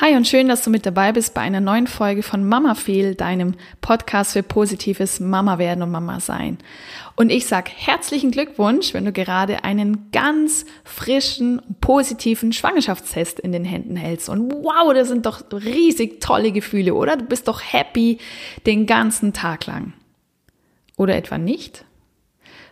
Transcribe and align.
Hi 0.00 0.16
und 0.16 0.26
schön, 0.26 0.48
dass 0.48 0.64
du 0.64 0.70
mit 0.70 0.86
dabei 0.86 1.12
bist 1.12 1.34
bei 1.34 1.42
einer 1.42 1.60
neuen 1.60 1.86
Folge 1.86 2.24
von 2.24 2.44
Mama 2.44 2.74
Feel, 2.74 3.14
deinem 3.14 3.54
Podcast 3.80 4.32
für 4.32 4.42
positives 4.42 5.20
Mama 5.20 5.58
werden 5.58 5.84
und 5.84 5.92
Mama 5.92 6.18
sein. 6.18 6.58
Und 7.14 7.30
ich 7.30 7.46
sag 7.46 7.70
herzlichen 7.70 8.32
Glückwunsch, 8.32 8.92
wenn 8.92 9.04
du 9.04 9.12
gerade 9.12 9.62
einen 9.62 10.10
ganz 10.10 10.66
frischen, 10.82 11.62
positiven 11.80 12.52
Schwangerschaftstest 12.52 13.38
in 13.38 13.52
den 13.52 13.64
Händen 13.64 13.94
hältst. 13.94 14.28
Und 14.28 14.52
wow, 14.52 14.92
das 14.92 15.06
sind 15.06 15.26
doch 15.26 15.44
riesig 15.52 16.20
tolle 16.20 16.50
Gefühle, 16.50 16.94
oder? 16.94 17.16
Du 17.16 17.26
bist 17.26 17.46
doch 17.46 17.62
happy 17.62 18.18
den 18.66 18.86
ganzen 18.86 19.32
Tag 19.32 19.64
lang. 19.66 19.92
Oder 20.96 21.14
etwa 21.14 21.38
nicht? 21.38 21.84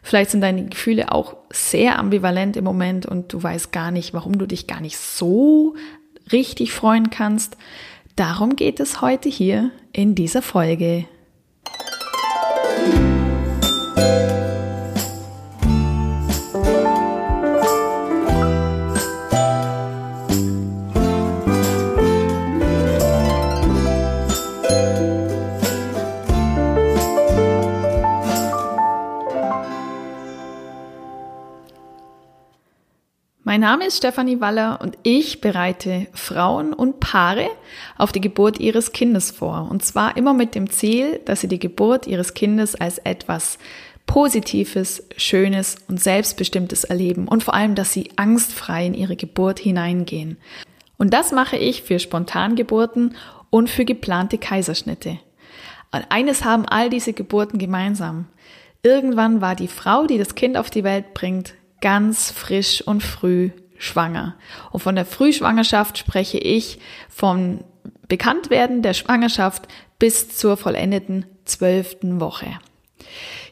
Vielleicht 0.02 0.32
sind 0.32 0.40
deine 0.40 0.66
Gefühle 0.66 1.12
auch 1.12 1.36
sehr 1.52 2.00
ambivalent 2.00 2.56
im 2.56 2.64
Moment 2.64 3.06
und 3.06 3.32
du 3.32 3.40
weißt 3.40 3.70
gar 3.70 3.92
nicht, 3.92 4.12
warum 4.12 4.36
du 4.38 4.46
dich 4.46 4.66
gar 4.66 4.80
nicht 4.80 4.96
so 4.98 5.76
richtig 6.30 6.72
freuen 6.72 7.10
kannst. 7.10 7.56
Darum 8.16 8.56
geht 8.56 8.78
es 8.78 9.00
heute 9.00 9.28
hier 9.28 9.70
in 9.92 10.14
dieser 10.14 10.42
Folge. 10.42 11.06
Mein 33.52 33.60
Name 33.60 33.84
ist 33.84 33.98
Stefanie 33.98 34.40
Waller 34.40 34.80
und 34.80 34.96
ich 35.02 35.42
bereite 35.42 36.06
Frauen 36.14 36.72
und 36.72 37.00
Paare 37.00 37.50
auf 37.98 38.10
die 38.10 38.22
Geburt 38.22 38.58
ihres 38.58 38.92
Kindes 38.92 39.30
vor. 39.30 39.68
Und 39.70 39.84
zwar 39.84 40.16
immer 40.16 40.32
mit 40.32 40.54
dem 40.54 40.70
Ziel, 40.70 41.20
dass 41.26 41.42
sie 41.42 41.48
die 41.48 41.58
Geburt 41.58 42.06
ihres 42.06 42.32
Kindes 42.32 42.74
als 42.74 42.96
etwas 42.96 43.58
Positives, 44.06 45.06
Schönes 45.18 45.76
und 45.86 46.00
Selbstbestimmtes 46.00 46.84
erleben 46.84 47.28
und 47.28 47.44
vor 47.44 47.52
allem, 47.52 47.74
dass 47.74 47.92
sie 47.92 48.08
angstfrei 48.16 48.86
in 48.86 48.94
ihre 48.94 49.16
Geburt 49.16 49.58
hineingehen. 49.58 50.38
Und 50.96 51.12
das 51.12 51.30
mache 51.30 51.58
ich 51.58 51.82
für 51.82 51.98
Spontangeburten 51.98 53.16
und 53.50 53.68
für 53.68 53.84
geplante 53.84 54.38
Kaiserschnitte. 54.38 55.18
Und 55.90 56.06
eines 56.08 56.46
haben 56.46 56.64
all 56.64 56.88
diese 56.88 57.12
Geburten 57.12 57.58
gemeinsam. 57.58 58.28
Irgendwann 58.82 59.42
war 59.42 59.56
die 59.56 59.68
Frau, 59.68 60.06
die 60.06 60.16
das 60.16 60.36
Kind 60.36 60.56
auf 60.56 60.70
die 60.70 60.84
Welt 60.84 61.12
bringt, 61.12 61.52
ganz 61.82 62.30
frisch 62.30 62.80
und 62.80 63.02
früh 63.02 63.50
schwanger. 63.76 64.36
Und 64.70 64.80
von 64.80 64.94
der 64.94 65.04
Frühschwangerschaft 65.04 65.98
spreche 65.98 66.38
ich 66.38 66.78
vom 67.10 67.62
Bekanntwerden 68.08 68.80
der 68.80 68.94
Schwangerschaft 68.94 69.68
bis 69.98 70.36
zur 70.36 70.56
vollendeten 70.56 71.26
zwölften 71.44 72.20
Woche. 72.20 72.46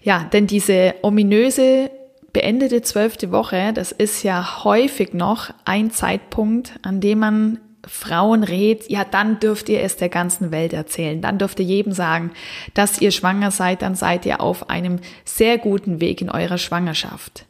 Ja, 0.03 0.25
denn 0.33 0.47
diese 0.47 0.95
ominöse 1.03 1.91
beendete 2.33 2.81
zwölfte 2.83 3.33
Woche, 3.33 3.73
das 3.75 3.93
ist 3.93 4.23
ja 4.23 4.65
häufig 4.65 5.13
noch 5.13 5.51
ein 5.65 5.91
Zeitpunkt, 5.91 6.75
an 6.83 7.01
dem 7.01 7.19
man 7.19 7.59
Frauen 7.87 8.45
rät, 8.45 8.91
ja, 8.91 9.05
dann 9.05 9.41
dürft 9.41 9.69
ihr 9.69 9.83
es 9.83 9.97
der 9.97 10.11
ganzen 10.11 10.53
Welt 10.53 10.73
erzählen. 10.73 11.21
Dann 11.21 11.39
dürft 11.39 11.59
ihr 11.61 11.67
jedem 11.67 11.93
sagen, 11.93 12.31
dass 12.75 13.01
ihr 13.01 13.11
schwanger 13.11 13.51
seid, 13.51 13.83
dann 13.83 13.95
seid 13.95 14.27
ihr 14.27 14.41
auf 14.41 14.71
einem 14.71 15.01
sehr 15.25 15.59
guten 15.59 16.01
Weg 16.01 16.21
in 16.21 16.31
eurer 16.31 16.59
Schwangerschaft. 16.59 17.47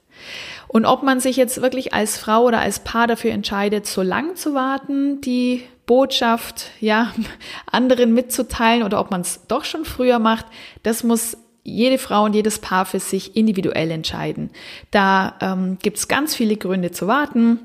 Und 0.72 0.86
ob 0.86 1.02
man 1.02 1.18
sich 1.18 1.36
jetzt 1.36 1.62
wirklich 1.62 1.94
als 1.94 2.16
Frau 2.16 2.44
oder 2.44 2.60
als 2.60 2.78
Paar 2.78 3.08
dafür 3.08 3.32
entscheidet, 3.32 3.86
so 3.86 4.02
lang 4.02 4.36
zu 4.36 4.54
warten, 4.54 5.20
die 5.20 5.64
Botschaft, 5.84 6.66
ja, 6.78 7.12
anderen 7.66 8.14
mitzuteilen 8.14 8.84
oder 8.84 9.00
ob 9.00 9.10
man 9.10 9.22
es 9.22 9.40
doch 9.48 9.64
schon 9.64 9.84
früher 9.84 10.20
macht, 10.20 10.46
das 10.84 11.02
muss 11.02 11.36
jede 11.64 11.98
Frau 11.98 12.22
und 12.22 12.36
jedes 12.36 12.60
Paar 12.60 12.84
für 12.84 13.00
sich 13.00 13.34
individuell 13.34 13.90
entscheiden. 13.90 14.50
Da 14.92 15.34
ähm, 15.40 15.78
gibt 15.82 15.98
es 15.98 16.06
ganz 16.06 16.36
viele 16.36 16.56
Gründe 16.56 16.92
zu 16.92 17.08
warten. 17.08 17.58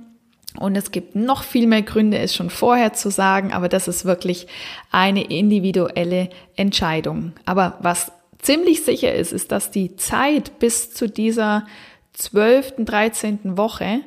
Und 0.57 0.75
es 0.75 0.89
gibt 0.89 1.15
noch 1.15 1.43
viel 1.43 1.67
mehr 1.67 1.83
Gründe, 1.83 2.17
es 2.17 2.33
schon 2.33 2.49
vorher 2.49 2.93
zu 2.93 3.11
sagen, 3.11 3.53
aber 3.53 3.69
das 3.69 3.87
ist 3.87 4.05
wirklich 4.05 4.47
eine 4.89 5.25
individuelle 5.25 6.29
Entscheidung. 6.55 7.33
Aber 7.45 7.77
was 7.81 8.11
ziemlich 8.39 8.83
sicher 8.83 9.13
ist, 9.13 9.31
ist, 9.31 9.51
dass 9.51 9.69
die 9.69 9.95
Zeit 9.95 10.57
bis 10.57 10.91
zu 10.91 11.07
dieser 11.07 11.67
12., 12.15 12.73
13. 12.79 13.57
Woche 13.57 14.01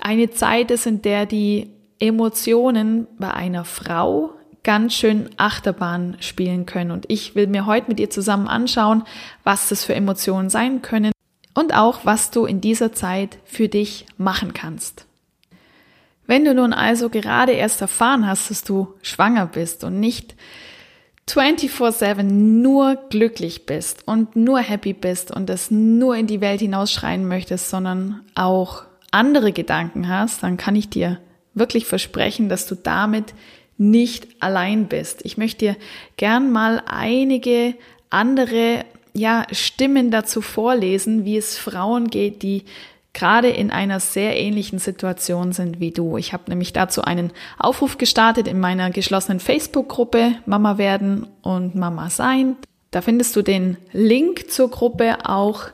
eine 0.00 0.30
Zeit 0.30 0.70
ist, 0.70 0.86
in 0.86 1.02
der 1.02 1.26
die 1.26 1.70
Emotionen 1.98 3.06
bei 3.18 3.32
einer 3.32 3.64
Frau 3.64 4.32
ganz 4.62 4.94
schön 4.94 5.30
Achterbahn 5.36 6.16
spielen 6.20 6.66
können. 6.66 6.90
Und 6.90 7.06
ich 7.08 7.34
will 7.34 7.46
mir 7.46 7.66
heute 7.66 7.88
mit 7.88 7.98
dir 7.98 8.10
zusammen 8.10 8.48
anschauen, 8.48 9.04
was 9.44 9.68
das 9.68 9.84
für 9.84 9.94
Emotionen 9.94 10.50
sein 10.50 10.82
können 10.82 11.12
und 11.54 11.74
auch, 11.74 12.00
was 12.04 12.30
du 12.30 12.46
in 12.46 12.60
dieser 12.60 12.92
Zeit 12.92 13.38
für 13.44 13.68
dich 13.68 14.06
machen 14.16 14.52
kannst. 14.52 15.06
Wenn 16.26 16.44
du 16.44 16.54
nun 16.54 16.72
also 16.72 17.10
gerade 17.10 17.52
erst 17.52 17.80
erfahren 17.80 18.26
hast, 18.26 18.50
dass 18.50 18.62
du 18.62 18.94
schwanger 19.02 19.46
bist 19.46 19.82
und 19.82 19.98
nicht 19.98 20.36
24/7 21.36 22.62
nur 22.62 22.96
glücklich 23.10 23.66
bist 23.66 24.06
und 24.06 24.36
nur 24.36 24.60
happy 24.60 24.92
bist 24.92 25.30
und 25.30 25.48
das 25.48 25.70
nur 25.70 26.16
in 26.16 26.26
die 26.26 26.40
Welt 26.40 26.60
hinausschreien 26.60 27.26
möchtest, 27.26 27.70
sondern 27.70 28.20
auch 28.34 28.84
andere 29.10 29.52
Gedanken 29.52 30.08
hast, 30.08 30.42
dann 30.42 30.56
kann 30.56 30.76
ich 30.76 30.88
dir 30.88 31.18
wirklich 31.54 31.86
versprechen, 31.86 32.48
dass 32.48 32.66
du 32.66 32.74
damit 32.74 33.34
nicht 33.76 34.28
allein 34.40 34.86
bist. 34.86 35.24
Ich 35.24 35.38
möchte 35.38 35.58
dir 35.58 35.76
gern 36.16 36.52
mal 36.52 36.82
einige 36.86 37.74
andere 38.10 38.84
ja, 39.14 39.46
Stimmen 39.50 40.10
dazu 40.10 40.42
vorlesen, 40.42 41.24
wie 41.24 41.36
es 41.36 41.58
Frauen 41.58 42.08
geht, 42.08 42.42
die 42.42 42.64
gerade 43.12 43.48
in 43.48 43.70
einer 43.70 44.00
sehr 44.00 44.36
ähnlichen 44.36 44.78
Situation 44.78 45.52
sind 45.52 45.80
wie 45.80 45.90
du. 45.90 46.16
Ich 46.16 46.32
habe 46.32 46.44
nämlich 46.48 46.72
dazu 46.72 47.02
einen 47.02 47.32
Aufruf 47.58 47.98
gestartet 47.98 48.46
in 48.46 48.60
meiner 48.60 48.90
geschlossenen 48.90 49.40
Facebook-Gruppe 49.40 50.34
Mama 50.46 50.78
werden 50.78 51.26
und 51.42 51.74
Mama 51.74 52.10
sein. 52.10 52.56
Da 52.90 53.02
findest 53.02 53.36
du 53.36 53.42
den 53.42 53.76
Link 53.92 54.50
zur 54.50 54.70
Gruppe 54.70 55.18
auch 55.28 55.64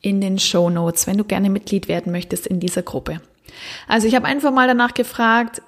in 0.00 0.20
den 0.20 0.38
Show 0.38 0.68
Notes, 0.70 1.06
wenn 1.06 1.18
du 1.18 1.24
gerne 1.24 1.50
Mitglied 1.50 1.88
werden 1.88 2.12
möchtest 2.12 2.46
in 2.46 2.60
dieser 2.60 2.82
Gruppe. 2.82 3.20
Also 3.88 4.06
ich 4.06 4.14
habe 4.14 4.26
einfach 4.26 4.52
mal 4.52 4.66
danach 4.66 4.94
gefragt, 4.94 5.62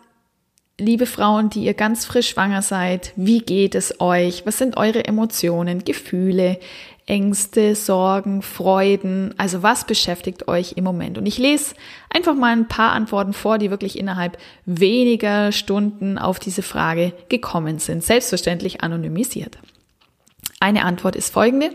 liebe 0.79 1.07
Frauen, 1.07 1.51
die 1.51 1.65
ihr 1.65 1.75
ganz 1.75 2.05
frisch 2.05 2.31
schwanger 2.31 2.63
seid, 2.63 3.13
wie 3.17 3.41
geht 3.41 3.75
es 3.75 4.01
euch? 4.01 4.45
Was 4.47 4.59
sind 4.59 4.77
eure 4.77 5.05
Emotionen, 5.05 5.85
Gefühle? 5.85 6.59
Ängste, 7.07 7.75
Sorgen, 7.75 8.41
Freuden, 8.41 9.35
also 9.37 9.63
was 9.63 9.87
beschäftigt 9.87 10.49
euch 10.49 10.73
im 10.77 10.85
Moment? 10.85 11.19
Und 11.19 11.27
ich 11.27 11.37
lese 11.37 11.75
einfach 12.09 12.35
mal 12.35 12.53
ein 12.53 12.67
paar 12.69 12.93
Antworten 12.93 13.35
vor, 13.35 13.59
die 13.59 13.71
wirklich 13.71 13.99
innerhalb 13.99 14.39
weniger 14.65 15.53
Stunden 15.53 16.17
auf 16.17 16.39
diese 16.39 16.63
Frage 16.63 17.13
gekommen 17.29 17.79
sind, 17.79 18.03
selbstverständlich 18.03 18.83
anonymisiert. 18.83 19.59
Eine 20.61 20.87
Antwort 20.87 21.15
ist 21.15 21.31
folgende. 21.31 21.71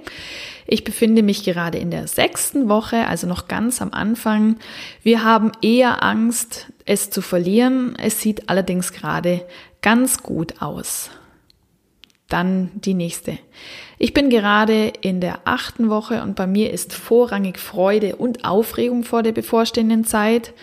Ich 0.65 0.83
befinde 0.83 1.21
mich 1.21 1.43
gerade 1.43 1.77
in 1.77 1.91
der 1.91 2.07
sechsten 2.07 2.67
Woche, 2.69 3.05
also 3.05 3.27
noch 3.27 3.47
ganz 3.47 3.83
am 3.83 3.93
Anfang. 3.93 4.57
Wir 5.03 5.23
haben 5.23 5.51
eher 5.61 6.01
Angst, 6.01 6.71
es 6.85 7.11
zu 7.11 7.21
verlieren. 7.21 7.95
Es 7.97 8.19
sieht 8.21 8.49
allerdings 8.49 8.93
gerade 8.93 9.45
ganz 9.83 10.23
gut 10.23 10.61
aus. 10.61 11.11
Dann 12.29 12.69
die 12.75 12.93
nächste. 12.93 13.39
Ich 13.97 14.13
bin 14.13 14.29
gerade 14.29 14.93
in 15.01 15.19
der 15.19 15.39
achten 15.45 15.89
Woche 15.89 16.21
und 16.21 16.35
bei 16.35 16.45
mir 16.45 16.71
ist 16.71 16.93
vorrangig 16.93 17.57
Freude 17.59 18.15
und 18.15 18.45
Aufregung 18.45 19.03
vor 19.03 19.23
der 19.23 19.31
bevorstehenden 19.31 20.05
Zeit. 20.05 20.53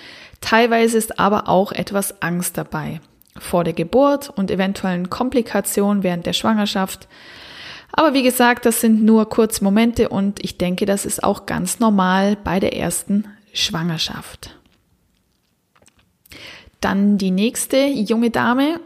Teilweise 0.41 0.97
ist 0.97 1.19
aber 1.19 1.49
auch 1.49 1.73
etwas 1.73 2.23
Angst 2.23 2.57
dabei. 2.57 3.01
Vor 3.37 3.65
der 3.65 3.73
Geburt 3.73 4.31
und 4.31 4.51
eventuellen 4.51 5.11
Komplikationen 5.11 6.05
während 6.05 6.25
der 6.25 6.33
Schwangerschaft. 6.33 7.09
Aber 7.93 8.15
wie 8.15 8.23
gesagt, 8.23 8.65
das 8.65 8.81
sind 8.81 9.05
nur 9.05 9.29
kurze 9.29 9.65
Momente 9.65 10.09
und 10.09 10.45
ich 10.45 10.59
denke, 10.59 10.87
das 10.87 11.05
ist 11.05 11.25
auch 11.25 11.47
ganz 11.47 11.81
normal 11.81 12.37
bei 12.37 12.61
der 12.61 12.77
ersten 12.77 13.25
Schwangerschaft. 13.53 14.57
Dann 16.81 17.19
die 17.19 17.31
nächste 17.31 17.87
junge 17.87 18.31
Dame 18.31 18.81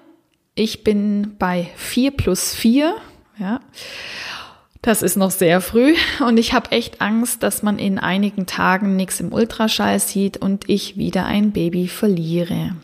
ich 0.55 0.85
bin 0.85 1.37
bei 1.39 1.69
4 1.77 2.11
plus 2.13 2.55
4. 2.55 2.95
Ja. 3.39 3.61
Das 4.83 5.03
ist 5.03 5.17
noch 5.17 5.31
sehr 5.31 5.61
früh 5.61 5.95
und 6.27 6.39
ich 6.39 6.55
habe 6.55 6.73
echt 6.73 7.03
Angst, 7.03 7.43
dass 7.43 7.63
man 7.63 7.79
in 7.79 7.99
einigen 7.99 8.47
Tagen 8.47 8.97
nichts 8.97 9.21
im 9.21 9.33
Ultraschall 9.33 10.01
sieht 10.01 10.39
und 10.39 10.69
ich 10.71 10.97
wieder 10.97 11.27
ein 11.27 11.53
Baby 11.53 11.87
verliere. 11.87 12.77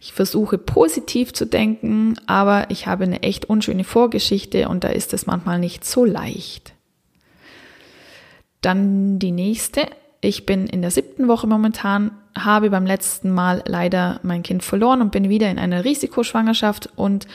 Ich 0.00 0.12
versuche 0.12 0.56
positiv 0.58 1.32
zu 1.32 1.46
denken, 1.46 2.14
aber 2.26 2.70
ich 2.70 2.86
habe 2.86 3.04
eine 3.04 3.22
echt 3.22 3.46
unschöne 3.46 3.84
Vorgeschichte 3.84 4.68
und 4.68 4.84
da 4.84 4.88
ist 4.88 5.12
es 5.12 5.26
manchmal 5.26 5.58
nicht 5.58 5.84
so 5.84 6.04
leicht. 6.04 6.74
Dann 8.60 9.18
die 9.18 9.32
nächste. 9.32 9.86
Ich 10.20 10.46
bin 10.46 10.66
in 10.66 10.82
der 10.82 10.90
siebten 10.90 11.28
Woche 11.28 11.46
momentan 11.46 12.12
habe 12.38 12.70
beim 12.70 12.86
letzten 12.86 13.30
Mal 13.30 13.62
leider 13.66 14.20
mein 14.22 14.42
Kind 14.42 14.62
verloren 14.62 15.00
und 15.00 15.12
bin 15.12 15.28
wieder 15.28 15.50
in 15.50 15.58
einer 15.58 15.84
Risikoschwangerschaft 15.84 16.90
und 16.96 17.26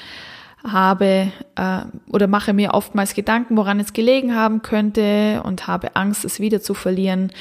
habe 0.63 1.31
äh, 1.55 1.81
oder 2.11 2.27
mache 2.27 2.53
mir 2.53 2.73
oftmals 2.73 3.13
Gedanken, 3.13 3.57
woran 3.57 3.79
es 3.79 3.93
gelegen 3.93 4.35
haben 4.35 4.61
könnte 4.61 5.41
und 5.43 5.67
habe 5.67 5.95
Angst, 5.95 6.25
es 6.25 6.39
wieder 6.39 6.61
zu 6.61 6.73
verlieren. 6.73 7.31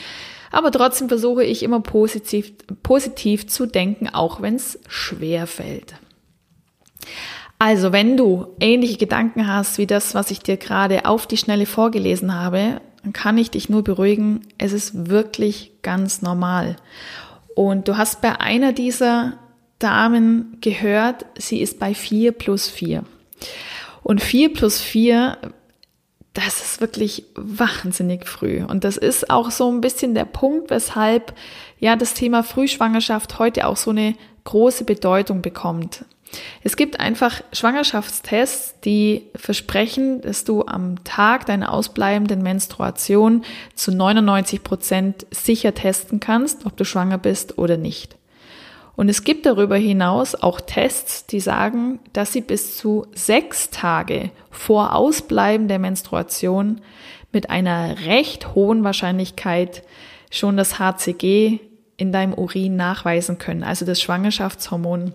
Aber 0.51 0.71
trotzdem 0.71 1.09
versuche 1.09 1.43
ich 1.43 1.63
immer 1.63 1.81
positiv, 1.81 2.53
positiv 2.83 3.49
zu 3.49 3.67
denken, 3.67 4.09
auch 4.09 4.41
wenn 4.41 4.55
es 4.55 4.79
schwer 4.89 5.47
fällt. 5.47 5.95
Also, 7.59 7.93
wenn 7.93 8.17
du 8.17 8.49
ähnliche 8.61 8.99
Gedanken 8.99 9.47
hast 9.49 9.79
wie 9.79 9.87
das, 9.87 10.15
was 10.15 10.31
ich 10.31 10.41
dir 10.41 10.57
gerade 10.57 11.07
auf 11.07 11.27
die 11.27 11.37
Schnelle 11.37 11.67
vorgelesen 11.67 12.35
habe, 12.35 12.81
dann 13.03 13.13
kann 13.13 13.39
ich 13.39 13.51
dich 13.51 13.69
nur 13.69 13.83
beruhigen, 13.83 14.43
es 14.59 14.73
ist 14.73 15.09
wirklich 15.09 15.73
ganz 15.83 16.23
normal. 16.23 16.77
Und 17.55 17.89
du 17.89 17.97
hast 17.97 18.21
bei 18.21 18.41
einer 18.41 18.73
dieser 18.73 19.35
Damen 19.79 20.59
gehört, 20.61 21.27
sie 21.39 21.61
ist 21.61 21.79
bei 21.79 21.95
4 21.95 22.33
plus 22.33 22.69
4. 22.69 23.05
Und 24.03 24.23
4 24.23 24.53
plus 24.53 24.81
4, 24.81 25.39
das 26.33 26.61
ist 26.61 26.81
wirklich 26.81 27.25
wahnsinnig 27.37 28.27
früh. 28.27 28.63
Und 28.63 28.85
das 28.85 28.97
ist 28.97 29.31
auch 29.31 29.51
so 29.51 29.71
ein 29.71 29.81
bisschen 29.81 30.15
der 30.15 30.25
Punkt, 30.25 30.71
weshalb 30.71 31.35
ja 31.79 31.97
das 31.97 32.15
Thema 32.15 32.43
Frühschwangerschaft 32.43 33.39
heute 33.39 33.67
auch 33.67 33.77
so 33.77 33.91
eine 33.91 34.15
große 34.45 34.85
Bedeutung 34.85 35.43
bekommt. 35.43 36.05
Es 36.63 36.77
gibt 36.77 36.99
einfach 36.99 37.43
Schwangerschaftstests, 37.53 38.81
die 38.81 39.27
versprechen, 39.37 40.21
dass 40.23 40.45
du 40.45 40.65
am 40.67 41.05
Tag 41.05 41.47
deiner 41.47 41.73
ausbleibenden 41.73 42.43
Menstruation 42.43 43.45
zu 43.75 43.93
99 43.93 44.65
Prozent 44.65 45.27
sicher 45.31 45.75
testen 45.75 46.21
kannst, 46.21 46.67
ob 46.67 46.77
du 46.77 46.85
schwanger 46.85 47.19
bist 47.19 47.59
oder 47.59 47.77
nicht. 47.77 48.17
Und 48.97 49.09
es 49.09 49.25
gibt 49.25 49.45
darüber 49.45 49.77
hinaus 49.77 50.35
auch 50.35 50.61
Tests, 50.61 51.27
die 51.27 51.41
sagen, 51.41 51.99
dass 52.13 52.33
sie 52.33 52.41
bis 52.41 52.77
zu 52.77 53.07
sechs 53.13 53.71
Tage 53.71 54.31
vor 54.51 54.95
Ausbleiben 54.95 55.67
der 55.67 55.81
Menstruation 55.81 56.81
mit 57.33 57.51
einer 57.51 58.07
recht 58.07 58.55
hohen 58.55 58.85
Wahrscheinlichkeit 58.85 59.83
schon 60.31 60.57
das 60.57 60.79
HCG 60.79 61.61
in 61.97 62.13
deinem 62.13 62.35
Urin 62.35 62.77
nachweisen 62.77 63.39
können, 63.39 63.63
also 63.63 63.85
das 63.85 64.01
Schwangerschaftshormon 64.01 65.15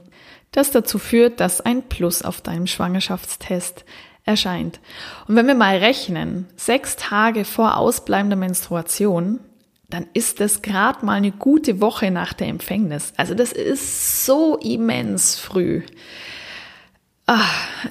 das 0.51 0.71
dazu 0.71 0.97
führt, 0.97 1.39
dass 1.39 1.61
ein 1.61 1.83
Plus 1.83 2.23
auf 2.23 2.41
deinem 2.41 2.67
Schwangerschaftstest 2.67 3.85
erscheint. 4.25 4.79
Und 5.27 5.35
wenn 5.35 5.47
wir 5.47 5.55
mal 5.55 5.77
rechnen, 5.77 6.47
sechs 6.55 6.95
Tage 6.95 7.45
vor 7.45 7.77
ausbleibender 7.77 8.35
Menstruation, 8.35 9.39
dann 9.89 10.07
ist 10.13 10.39
das 10.39 10.61
gerade 10.61 11.05
mal 11.05 11.13
eine 11.13 11.31
gute 11.31 11.81
Woche 11.81 12.11
nach 12.11 12.33
der 12.33 12.47
Empfängnis. 12.47 13.13
Also 13.17 13.33
das 13.33 13.51
ist 13.51 14.25
so 14.25 14.57
immens 14.57 15.39
früh. 15.39 15.83
Ach, 17.25 17.87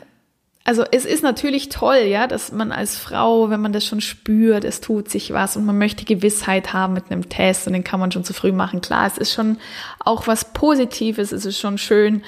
also 0.69 0.85
es 0.93 1.07
ist 1.07 1.23
natürlich 1.23 1.71
toll, 1.71 2.03
ja, 2.09 2.27
dass 2.27 2.53
man 2.53 2.73
als 2.73 2.99
Frau, 2.99 3.49
wenn 3.49 3.63
man 3.63 3.73
das 3.73 3.87
schon 3.87 4.03
spürt, 4.03 4.65
es 4.65 4.83
tut 4.83 5.09
sich 5.09 5.33
was 5.33 5.57
und 5.57 5.65
man 5.65 5.79
möchte 5.79 6.05
Gewissheit 6.05 6.75
haben 6.75 6.93
mit 6.93 7.11
einem 7.11 7.31
Test 7.31 7.67
und 7.67 7.73
den 7.73 7.85
kann 7.85 7.99
man 7.99 8.13
schon 8.13 8.23
zu 8.23 8.35
früh 8.35 8.53
machen. 8.53 8.83
Klar, 8.83 9.07
es 9.07 9.17
ist 9.17 9.33
schon 9.33 9.57
auch 9.99 10.27
was 10.27 10.53
Positives, 10.53 11.33
es 11.33 11.47
ist 11.47 11.59
schon 11.59 11.79
schön. 11.79 12.23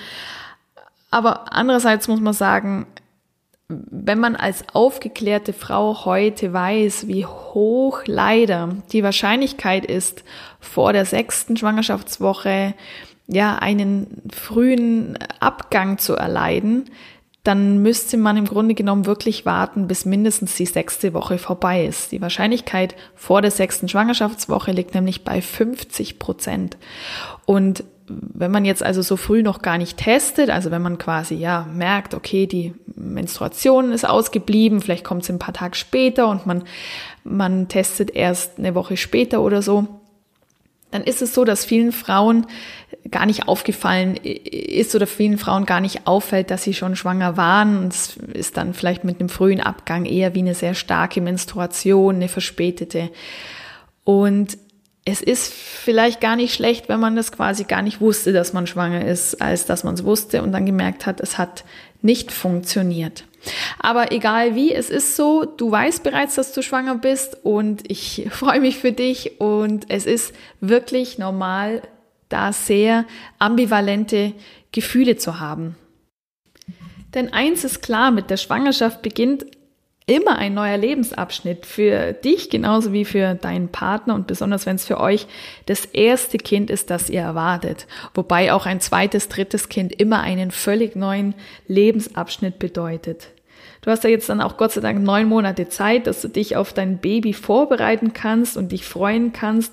Aber 1.10 1.52
andererseits 1.52 2.08
muss 2.08 2.20
man 2.20 2.32
sagen, 2.32 2.86
wenn 3.68 4.18
man 4.18 4.36
als 4.36 4.64
aufgeklärte 4.72 5.52
Frau 5.52 6.06
heute 6.06 6.54
weiß, 6.54 7.08
wie 7.08 7.26
hoch 7.26 8.04
leider 8.06 8.70
die 8.90 9.02
Wahrscheinlichkeit 9.02 9.84
ist, 9.84 10.24
vor 10.60 10.94
der 10.94 11.04
sechsten 11.04 11.58
Schwangerschaftswoche 11.58 12.72
ja 13.26 13.56
einen 13.56 14.22
frühen 14.34 15.18
Abgang 15.40 15.98
zu 15.98 16.14
erleiden, 16.14 16.88
dann 17.42 17.82
müsste 17.82 18.18
man 18.18 18.36
im 18.36 18.44
Grunde 18.44 18.74
genommen 18.74 19.06
wirklich 19.06 19.46
warten, 19.46 19.86
bis 19.88 20.04
mindestens 20.04 20.56
die 20.56 20.66
sechste 20.66 21.14
Woche 21.14 21.38
vorbei 21.38 21.86
ist. 21.86 22.12
Die 22.12 22.20
Wahrscheinlichkeit 22.20 22.94
vor 23.14 23.40
der 23.40 23.50
sechsten 23.50 23.88
Schwangerschaftswoche 23.88 24.72
liegt 24.72 24.94
nämlich 24.94 25.24
bei 25.24 25.40
50 25.40 26.18
Prozent. 26.18 26.76
Und 27.46 27.84
wenn 28.08 28.50
man 28.50 28.64
jetzt 28.64 28.82
also 28.82 29.02
so 29.02 29.16
früh 29.16 29.42
noch 29.42 29.62
gar 29.62 29.78
nicht 29.78 29.96
testet, 29.96 30.50
also 30.50 30.70
wenn 30.70 30.82
man 30.82 30.98
quasi 30.98 31.34
ja 31.34 31.66
merkt, 31.72 32.14
okay, 32.14 32.46
die 32.46 32.74
Menstruation 32.94 33.92
ist 33.92 34.06
ausgeblieben, 34.06 34.80
vielleicht 34.80 35.04
kommt 35.04 35.22
es 35.22 35.30
ein 35.30 35.38
paar 35.38 35.54
Tage 35.54 35.76
später 35.76 36.28
und 36.28 36.46
man, 36.46 36.64
man 37.24 37.68
testet 37.68 38.10
erst 38.10 38.58
eine 38.58 38.74
Woche 38.74 38.96
später 38.96 39.40
oder 39.42 39.62
so, 39.62 39.99
dann 40.90 41.04
ist 41.04 41.22
es 41.22 41.34
so, 41.34 41.44
dass 41.44 41.64
vielen 41.64 41.92
Frauen 41.92 42.46
gar 43.10 43.26
nicht 43.26 43.48
aufgefallen 43.48 44.16
ist 44.16 44.94
oder 44.94 45.06
vielen 45.06 45.38
Frauen 45.38 45.66
gar 45.66 45.80
nicht 45.80 46.06
auffällt, 46.06 46.50
dass 46.50 46.64
sie 46.64 46.74
schon 46.74 46.96
schwanger 46.96 47.36
waren. 47.36 47.78
Und 47.78 47.92
es 47.92 48.16
ist 48.16 48.56
dann 48.56 48.74
vielleicht 48.74 49.04
mit 49.04 49.20
einem 49.20 49.28
frühen 49.28 49.60
Abgang 49.60 50.04
eher 50.04 50.34
wie 50.34 50.40
eine 50.40 50.54
sehr 50.54 50.74
starke 50.74 51.20
Menstruation, 51.20 52.16
eine 52.16 52.28
verspätete. 52.28 53.10
Und 54.04 54.58
es 55.04 55.22
ist 55.22 55.52
vielleicht 55.52 56.20
gar 56.20 56.36
nicht 56.36 56.54
schlecht, 56.54 56.88
wenn 56.88 57.00
man 57.00 57.16
das 57.16 57.32
quasi 57.32 57.64
gar 57.64 57.82
nicht 57.82 58.00
wusste, 58.00 58.32
dass 58.32 58.52
man 58.52 58.66
schwanger 58.66 59.04
ist, 59.04 59.40
als 59.40 59.66
dass 59.66 59.84
man 59.84 59.94
es 59.94 60.04
wusste 60.04 60.42
und 60.42 60.52
dann 60.52 60.66
gemerkt 60.66 61.06
hat, 61.06 61.20
es 61.20 61.38
hat 61.38 61.64
nicht 62.02 62.32
funktioniert. 62.32 63.24
Aber 63.78 64.12
egal 64.12 64.54
wie, 64.54 64.72
es 64.72 64.90
ist 64.90 65.16
so, 65.16 65.44
du 65.44 65.70
weißt 65.70 66.02
bereits, 66.02 66.34
dass 66.34 66.52
du 66.52 66.62
schwanger 66.62 66.96
bist 66.96 67.38
und 67.42 67.90
ich 67.90 68.26
freue 68.30 68.60
mich 68.60 68.78
für 68.78 68.92
dich 68.92 69.40
und 69.40 69.86
es 69.88 70.06
ist 70.06 70.34
wirklich 70.60 71.18
normal, 71.18 71.82
da 72.28 72.52
sehr 72.52 73.06
ambivalente 73.38 74.34
Gefühle 74.72 75.16
zu 75.16 75.40
haben. 75.40 75.76
Denn 77.14 77.32
eins 77.32 77.64
ist 77.64 77.82
klar, 77.82 78.10
mit 78.10 78.30
der 78.30 78.36
Schwangerschaft 78.36 79.02
beginnt 79.02 79.44
immer 80.06 80.38
ein 80.38 80.54
neuer 80.54 80.76
Lebensabschnitt 80.76 81.66
für 81.66 82.12
dich 82.12 82.50
genauso 82.50 82.92
wie 82.92 83.04
für 83.04 83.34
deinen 83.34 83.68
Partner 83.68 84.14
und 84.14 84.26
besonders 84.26 84.66
wenn 84.66 84.76
es 84.76 84.86
für 84.86 84.98
euch 84.98 85.26
das 85.66 85.84
erste 85.84 86.38
Kind 86.38 86.70
ist, 86.70 86.90
das 86.90 87.10
ihr 87.10 87.20
erwartet. 87.20 87.86
Wobei 88.14 88.52
auch 88.52 88.66
ein 88.66 88.80
zweites, 88.80 89.28
drittes 89.28 89.68
Kind 89.68 89.92
immer 89.92 90.20
einen 90.20 90.50
völlig 90.50 90.96
neuen 90.96 91.34
Lebensabschnitt 91.68 92.58
bedeutet. 92.58 93.28
Du 93.82 93.90
hast 93.90 94.04
ja 94.04 94.10
jetzt 94.10 94.28
dann 94.28 94.40
auch 94.40 94.56
Gott 94.56 94.72
sei 94.72 94.80
Dank 94.80 95.02
neun 95.02 95.28
Monate 95.28 95.68
Zeit, 95.68 96.06
dass 96.06 96.20
du 96.20 96.28
dich 96.28 96.56
auf 96.56 96.72
dein 96.72 96.98
Baby 96.98 97.32
vorbereiten 97.32 98.12
kannst 98.12 98.56
und 98.56 98.72
dich 98.72 98.84
freuen 98.84 99.32
kannst. 99.32 99.72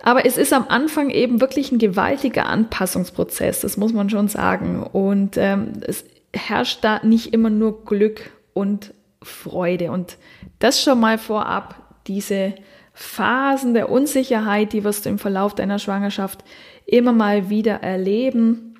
Aber 0.00 0.24
es 0.24 0.36
ist 0.36 0.52
am 0.52 0.66
Anfang 0.68 1.10
eben 1.10 1.40
wirklich 1.40 1.72
ein 1.72 1.78
gewaltiger 1.78 2.46
Anpassungsprozess, 2.46 3.60
das 3.60 3.76
muss 3.76 3.92
man 3.92 4.10
schon 4.10 4.28
sagen. 4.28 4.82
Und 4.82 5.36
ähm, 5.36 5.72
es 5.86 6.04
herrscht 6.32 6.82
da 6.82 7.00
nicht 7.04 7.32
immer 7.32 7.50
nur 7.50 7.84
Glück 7.84 8.30
und 8.54 8.94
Freude. 9.22 9.90
Und 9.90 10.16
das 10.58 10.82
schon 10.82 11.00
mal 11.00 11.18
vorab, 11.18 11.74
diese 12.06 12.54
Phasen 12.94 13.74
der 13.74 13.90
Unsicherheit, 13.90 14.72
die 14.72 14.84
wirst 14.84 15.04
du 15.04 15.10
im 15.10 15.18
Verlauf 15.18 15.54
deiner 15.54 15.78
Schwangerschaft 15.78 16.44
immer 16.86 17.12
mal 17.12 17.48
wieder 17.48 17.82
erleben. 17.82 18.74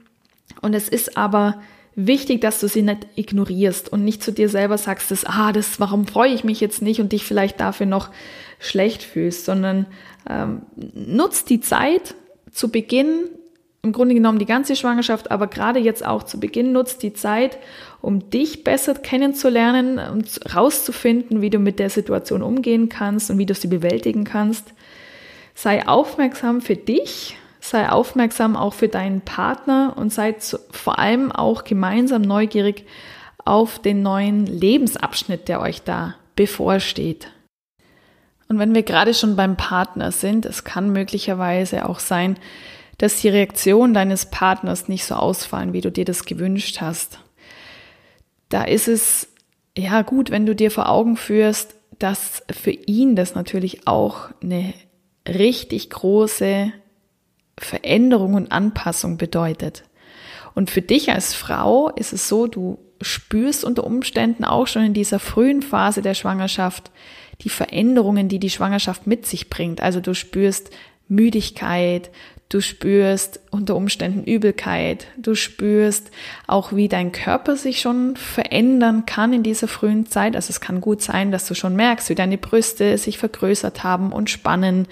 Und 0.61 0.75
es 0.75 0.89
ist 0.89 1.17
aber 1.17 1.61
wichtig, 1.95 2.41
dass 2.41 2.61
du 2.61 2.69
sie 2.69 2.83
nicht 2.83 3.07
ignorierst 3.17 3.93
und 3.93 4.05
nicht 4.05 4.23
zu 4.23 4.33
dir 4.33 4.49
selber 4.49 4.79
sagst, 4.79 5.11
dass, 5.11 5.25
ah, 5.25 5.53
das, 5.53 5.79
warum 5.81 6.07
freue 6.07 6.33
ich 6.33 6.45
mich 6.45 6.61
jetzt 6.61 6.83
nicht 6.83 7.01
und 7.01 7.13
dich 7.13 7.25
vielleicht 7.25 7.61
dafür 7.61 7.87
noch 7.87 8.11
schlecht 8.59 9.03
fühlst, 9.03 9.45
sondern 9.45 9.87
ähm, 10.29 10.63
nutzt 10.95 11.51
die 11.51 11.61
Zeit 11.61 12.15
zu 12.51 12.71
Beginn 12.71 13.29
im 13.89 13.93
Grunde 13.93 14.15
genommen 14.15 14.39
die 14.39 14.45
ganze 14.45 14.77
Schwangerschaft, 14.77 15.31
aber 15.31 15.47
gerade 15.47 15.79
jetzt 15.79 16.05
auch 16.05 16.23
zu 16.23 16.39
Beginn 16.39 16.73
nutzt 16.73 17.03
die 17.03 17.15
Zeit, 17.15 17.59
um 18.03 18.29
dich 18.29 18.63
besser 18.63 18.93
kennenzulernen 18.95 19.99
und 19.99 20.55
rauszufinden, 20.55 21.41
wie 21.41 21.49
du 21.49 21.59
mit 21.59 21.79
der 21.79 21.89
Situation 21.89 22.43
umgehen 22.43 22.91
kannst 22.91 23.31
und 23.31 23.39
wie 23.39 23.47
du 23.47 23.55
sie 23.55 23.69
bewältigen 23.69 24.25
kannst. 24.25 24.75
Sei 25.55 25.89
aufmerksam 25.89 26.61
für 26.61 26.77
dich, 26.77 27.39
sei 27.61 27.89
aufmerksam 27.89 28.57
auch 28.57 28.75
für 28.75 28.89
deinen 28.89 29.23
Partner 29.23 29.95
und 29.97 30.13
sei 30.13 30.37
vor 30.71 30.99
allem 30.99 31.33
auch 31.33 31.65
gemeinsam 31.65 32.21
neugierig 32.21 32.85
auf 33.47 33.79
den 33.79 34.03
neuen 34.03 34.45
Lebensabschnitt, 34.45 35.49
der 35.49 35.63
euch 35.63 35.83
da 35.83 36.15
bevorsteht. 36.37 37.29
Und 38.51 38.59
wenn 38.59 38.75
wir 38.75 38.83
gerade 38.83 39.15
schon 39.15 39.35
beim 39.35 39.57
Partner 39.57 40.13
sind, 40.13 40.45
es 40.45 40.65
kann 40.65 40.93
möglicherweise 40.93 41.89
auch 41.89 42.01
sein, 42.01 42.37
dass 42.99 43.21
die 43.21 43.29
Reaktion 43.29 43.95
deines 43.95 44.27
Partners 44.27 44.89
nicht 44.89 45.05
so 45.05 45.15
ausfallen, 45.15 45.73
wie 45.73 45.81
du 45.81 45.91
dir 45.91 46.05
das 46.05 46.25
gewünscht 46.25 46.81
hast. 46.81 47.21
Da 48.49 48.65
ist 48.65 48.89
es 48.89 49.29
ja 49.77 50.03
gut, 50.03 50.31
wenn 50.31 50.47
du 50.47 50.55
dir 50.55 50.71
vor 50.71 50.89
Augen 50.89 51.17
führst, 51.17 51.77
dass 51.99 52.43
für 52.51 52.71
ihn 52.71 53.17
das 53.17 53.35
natürlich 53.35 53.87
auch 53.87 54.29
eine 54.43 54.75
richtig 55.27 55.91
große 55.91 56.73
Veränderung 57.59 58.35
und 58.35 58.53
Anpassung 58.53 59.17
bedeutet. 59.17 59.85
Und 60.55 60.71
für 60.71 60.83
dich 60.83 61.11
als 61.13 61.35
Frau 61.35 61.91
ist 61.91 62.13
es 62.13 62.29
so, 62.29 62.47
du 62.47 62.79
spürst 63.01 63.65
unter 63.65 63.85
Umständen 63.85 64.45
auch 64.45 64.67
schon 64.67 64.83
in 64.83 64.95
dieser 64.95 65.19
frühen 65.19 65.63
Phase 65.63 66.03
der 66.03 66.15
Schwangerschaft 66.15 66.91
die 67.43 67.49
Veränderungen, 67.49 68.29
die 68.29 68.41
die 68.41 68.51
Schwangerschaft 68.51 69.07
mit 69.07 69.27
sich 69.27 69.51
bringt. 69.51 69.81
Also 69.81 70.01
du 70.01 70.15
spürst 70.15 70.71
Müdigkeit, 71.07 72.11
du 72.49 72.61
spürst 72.61 73.41
unter 73.51 73.77
Umständen 73.77 74.25
Übelkeit, 74.25 75.07
du 75.19 75.35
spürst 75.35 76.11
auch, 76.47 76.73
wie 76.73 76.89
dein 76.89 77.13
Körper 77.13 77.57
sich 77.57 77.81
schon 77.81 78.17
verändern 78.17 79.05
kann 79.05 79.33
in 79.33 79.43
dieser 79.43 79.69
frühen 79.69 80.07
Zeit. 80.07 80.35
Also 80.35 80.51
es 80.51 80.61
kann 80.61 80.81
gut 80.81 81.03
sein, 81.03 81.31
dass 81.31 81.47
du 81.47 81.55
schon 81.55 81.77
merkst, 81.77 82.09
wie 82.09 82.15
deine 82.15 82.39
Brüste 82.39 82.97
sich 82.97 83.19
vergrößert 83.19 83.85
haben 83.85 84.13
und 84.13 84.31
spannen. 84.31 84.89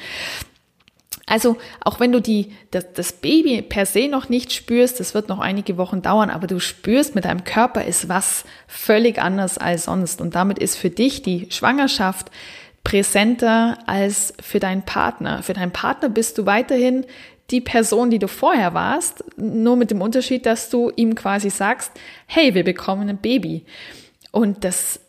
Also 1.28 1.56
auch 1.80 1.98
wenn 1.98 2.12
du 2.12 2.20
die, 2.20 2.52
das, 2.70 2.92
das 2.92 3.12
Baby 3.12 3.60
per 3.62 3.84
se 3.86 4.06
noch 4.06 4.28
nicht 4.28 4.52
spürst, 4.52 5.00
das 5.00 5.12
wird 5.12 5.28
noch 5.28 5.40
einige 5.40 5.76
Wochen 5.76 6.00
dauern, 6.02 6.30
aber 6.30 6.46
du 6.46 6.60
spürst 6.60 7.16
mit 7.16 7.24
deinem 7.24 7.42
Körper 7.42 7.84
ist 7.84 8.08
was 8.08 8.44
völlig 8.68 9.18
anders 9.18 9.58
als 9.58 9.86
sonst. 9.86 10.20
Und 10.20 10.34
damit 10.34 10.58
ist 10.58 10.76
für 10.76 10.90
dich 10.90 11.22
die 11.22 11.48
Schwangerschaft 11.50 12.30
präsenter 12.84 13.78
als 13.86 14.34
für 14.40 14.60
deinen 14.60 14.82
Partner. 14.82 15.42
Für 15.42 15.54
deinen 15.54 15.72
Partner 15.72 16.08
bist 16.08 16.38
du 16.38 16.46
weiterhin 16.46 17.04
die 17.50 17.60
Person, 17.60 18.10
die 18.10 18.18
du 18.18 18.28
vorher 18.28 18.74
warst, 18.74 19.24
nur 19.36 19.76
mit 19.76 19.90
dem 19.90 20.00
Unterschied, 20.00 20.46
dass 20.46 20.68
du 20.70 20.90
ihm 20.96 21.14
quasi 21.14 21.50
sagst, 21.50 21.92
hey, 22.26 22.54
wir 22.54 22.64
bekommen 22.64 23.08
ein 23.08 23.18
Baby. 23.18 23.64
Und 24.32 24.64
das 24.64 25.00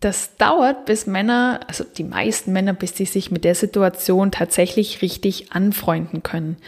das 0.00 0.36
dauert, 0.36 0.84
bis 0.84 1.06
Männer, 1.06 1.60
also 1.68 1.82
die 1.82 2.04
meisten 2.04 2.52
Männer, 2.52 2.74
bis 2.74 2.96
sie 2.96 3.06
sich 3.06 3.30
mit 3.30 3.44
der 3.44 3.54
Situation 3.54 4.30
tatsächlich 4.30 5.00
richtig 5.00 5.52
anfreunden 5.52 6.22
können. 6.22 6.58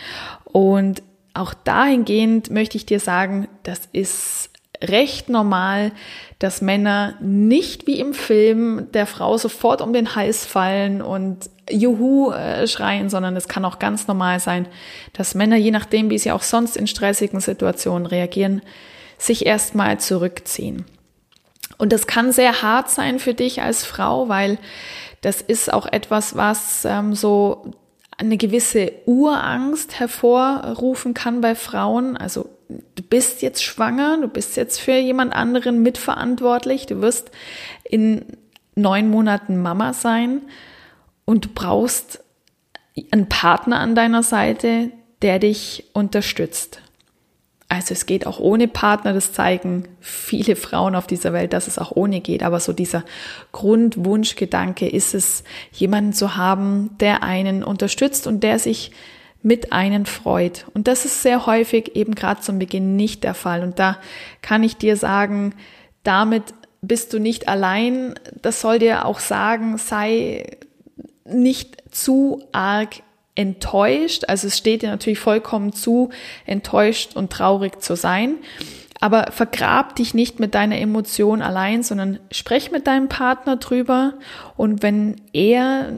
Und 0.44 1.02
auch 1.34 1.52
dahingehend 1.54 2.50
möchte 2.50 2.76
ich 2.76 2.86
dir 2.86 3.00
sagen, 3.00 3.48
das 3.64 3.82
ist 3.92 4.50
recht 4.82 5.28
normal, 5.28 5.92
dass 6.38 6.62
Männer 6.62 7.14
nicht 7.20 7.86
wie 7.86 7.98
im 7.98 8.14
Film 8.14 8.90
der 8.92 9.06
Frau 9.06 9.36
sofort 9.38 9.80
um 9.80 9.92
den 9.92 10.14
Hals 10.14 10.46
fallen 10.46 11.02
und 11.02 11.50
Juhu 11.70 12.30
äh, 12.30 12.66
schreien, 12.66 13.10
sondern 13.10 13.36
es 13.36 13.48
kann 13.48 13.64
auch 13.64 13.78
ganz 13.78 14.06
normal 14.06 14.40
sein, 14.40 14.66
dass 15.12 15.34
Männer, 15.34 15.56
je 15.56 15.70
nachdem, 15.70 16.10
wie 16.10 16.18
sie 16.18 16.32
auch 16.32 16.42
sonst 16.42 16.76
in 16.76 16.86
stressigen 16.86 17.40
Situationen 17.40 18.06
reagieren, 18.06 18.62
sich 19.18 19.46
erstmal 19.46 19.98
zurückziehen. 19.98 20.84
Und 21.76 21.92
das 21.92 22.06
kann 22.06 22.32
sehr 22.32 22.62
hart 22.62 22.90
sein 22.90 23.18
für 23.18 23.34
dich 23.34 23.62
als 23.62 23.84
Frau, 23.84 24.28
weil 24.28 24.58
das 25.20 25.40
ist 25.40 25.72
auch 25.72 25.86
etwas, 25.86 26.36
was 26.36 26.84
ähm, 26.84 27.14
so 27.14 27.72
eine 28.16 28.36
gewisse 28.36 28.92
Urangst 29.06 29.98
hervorrufen 30.00 31.14
kann 31.14 31.40
bei 31.40 31.54
Frauen. 31.54 32.16
Also 32.16 32.48
du 32.68 33.02
bist 33.02 33.42
jetzt 33.42 33.62
schwanger, 33.62 34.18
du 34.20 34.28
bist 34.28 34.56
jetzt 34.56 34.80
für 34.80 34.96
jemand 34.96 35.32
anderen 35.32 35.82
mitverantwortlich, 35.82 36.86
du 36.86 37.00
wirst 37.00 37.30
in 37.84 38.24
neun 38.74 39.10
Monaten 39.10 39.60
Mama 39.60 39.92
sein 39.92 40.42
und 41.24 41.46
du 41.46 41.48
brauchst 41.54 42.22
einen 43.10 43.28
Partner 43.28 43.80
an 43.80 43.94
deiner 43.94 44.22
Seite, 44.22 44.90
der 45.22 45.38
dich 45.38 45.84
unterstützt. 45.92 46.80
Also 47.70 47.92
es 47.92 48.06
geht 48.06 48.26
auch 48.26 48.40
ohne 48.40 48.66
Partner, 48.66 49.12
das 49.12 49.34
zeigen 49.34 49.86
viele 50.00 50.56
Frauen 50.56 50.94
auf 50.94 51.06
dieser 51.06 51.34
Welt, 51.34 51.52
dass 51.52 51.66
es 51.66 51.78
auch 51.78 51.92
ohne 51.94 52.22
geht. 52.22 52.42
Aber 52.42 52.60
so 52.60 52.72
dieser 52.72 53.04
Grundwunschgedanke 53.52 54.88
ist 54.88 55.14
es, 55.14 55.44
jemanden 55.72 56.14
zu 56.14 56.34
haben, 56.36 56.96
der 56.98 57.22
einen 57.22 57.62
unterstützt 57.62 58.26
und 58.26 58.42
der 58.42 58.58
sich 58.58 58.92
mit 59.42 59.72
einen 59.72 60.06
freut. 60.06 60.66
Und 60.74 60.88
das 60.88 61.04
ist 61.04 61.22
sehr 61.22 61.46
häufig 61.46 61.94
eben 61.96 62.14
gerade 62.14 62.40
zum 62.40 62.58
Beginn 62.58 62.96
nicht 62.96 63.24
der 63.24 63.34
Fall. 63.34 63.62
Und 63.62 63.78
da 63.78 63.98
kann 64.42 64.62
ich 64.62 64.76
dir 64.76 64.96
sagen, 64.96 65.54
damit 66.02 66.42
bist 66.80 67.12
du 67.12 67.18
nicht 67.18 67.48
allein. 67.48 68.14
Das 68.42 68.60
soll 68.60 68.78
dir 68.78 69.04
auch 69.04 69.18
sagen, 69.18 69.78
sei 69.78 70.58
nicht 71.24 71.94
zu 71.94 72.42
arg 72.52 73.02
enttäuscht. 73.34 74.24
Also 74.26 74.48
es 74.48 74.58
steht 74.58 74.82
dir 74.82 74.90
natürlich 74.90 75.20
vollkommen 75.20 75.72
zu, 75.72 76.10
enttäuscht 76.44 77.14
und 77.14 77.30
traurig 77.32 77.80
zu 77.80 77.94
sein. 77.94 78.36
Aber 79.00 79.30
vergrab 79.30 79.94
dich 79.96 80.12
nicht 80.12 80.40
mit 80.40 80.54
deiner 80.54 80.78
Emotion 80.78 81.40
allein, 81.40 81.82
sondern 81.82 82.18
sprech 82.32 82.72
mit 82.72 82.86
deinem 82.86 83.08
Partner 83.08 83.56
drüber. 83.56 84.14
Und 84.56 84.82
wenn 84.82 85.16
er 85.32 85.92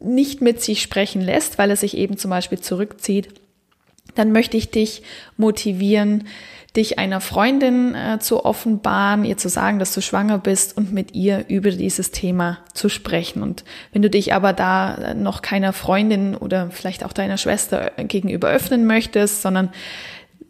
nicht 0.00 0.40
mit 0.40 0.60
sich 0.60 0.82
sprechen 0.82 1.20
lässt, 1.20 1.58
weil 1.58 1.70
er 1.70 1.76
sich 1.76 1.96
eben 1.96 2.16
zum 2.16 2.30
Beispiel 2.30 2.58
zurückzieht, 2.58 3.28
dann 4.16 4.32
möchte 4.32 4.56
ich 4.56 4.70
dich 4.70 5.02
motivieren, 5.36 6.24
dich 6.76 6.98
einer 6.98 7.20
Freundin 7.20 7.94
äh, 7.94 8.18
zu 8.20 8.44
offenbaren, 8.44 9.24
ihr 9.24 9.36
zu 9.36 9.48
sagen, 9.48 9.78
dass 9.78 9.92
du 9.92 10.00
schwanger 10.00 10.38
bist 10.38 10.76
und 10.76 10.92
mit 10.92 11.14
ihr 11.14 11.46
über 11.48 11.70
dieses 11.70 12.12
Thema 12.12 12.58
zu 12.74 12.88
sprechen. 12.88 13.42
Und 13.42 13.64
wenn 13.92 14.02
du 14.02 14.10
dich 14.10 14.34
aber 14.34 14.52
da 14.52 14.94
äh, 14.94 15.14
noch 15.14 15.42
keiner 15.42 15.72
Freundin 15.72 16.36
oder 16.36 16.70
vielleicht 16.70 17.04
auch 17.04 17.12
deiner 17.12 17.38
Schwester 17.38 17.98
äh, 17.98 18.04
gegenüber 18.04 18.48
öffnen 18.50 18.86
möchtest, 18.86 19.42
sondern 19.42 19.70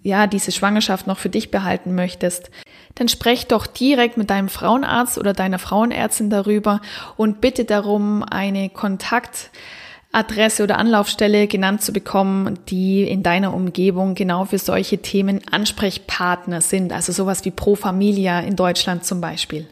ja, 0.02 0.26
diese 0.26 0.52
Schwangerschaft 0.52 1.06
noch 1.06 1.18
für 1.18 1.28
dich 1.28 1.50
behalten 1.50 1.94
möchtest, 1.94 2.50
dann 2.94 3.08
sprech 3.08 3.46
doch 3.46 3.66
direkt 3.66 4.16
mit 4.16 4.30
deinem 4.30 4.48
Frauenarzt 4.48 5.18
oder 5.18 5.32
deiner 5.32 5.58
Frauenärztin 5.58 6.30
darüber 6.30 6.80
und 7.16 7.40
bitte 7.40 7.64
darum, 7.64 8.22
eine 8.22 8.70
Kontakt 8.70 9.50
Adresse 10.12 10.64
oder 10.64 10.78
Anlaufstelle 10.78 11.46
genannt 11.46 11.82
zu 11.82 11.92
bekommen, 11.92 12.58
die 12.68 13.02
in 13.04 13.22
deiner 13.22 13.54
Umgebung 13.54 14.14
genau 14.14 14.44
für 14.44 14.58
solche 14.58 14.98
Themen 14.98 15.40
Ansprechpartner 15.50 16.60
sind, 16.60 16.92
also 16.92 17.12
sowas 17.12 17.44
wie 17.44 17.52
Pro 17.52 17.76
Familia 17.76 18.40
in 18.40 18.56
Deutschland 18.56 19.04
zum 19.04 19.20
Beispiel. 19.20 19.68